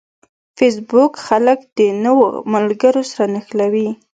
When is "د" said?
1.77-1.79